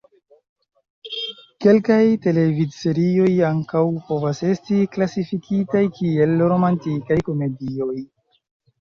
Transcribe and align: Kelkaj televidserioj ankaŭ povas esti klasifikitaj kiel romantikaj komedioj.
Kelkaj 1.65 1.97
televidserioj 2.23 3.29
ankaŭ 3.51 3.85
povas 4.09 4.43
esti 4.55 4.81
klasifikitaj 4.99 5.87
kiel 6.03 6.39
romantikaj 6.57 7.25
komedioj. 7.33 7.97